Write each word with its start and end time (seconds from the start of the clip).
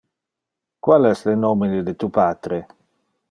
Qual 0.87 1.07
es 1.09 1.21
le 1.27 1.35
nomine 1.43 1.83
de 1.91 1.95
tu 2.05 2.09
patre? 2.17 2.63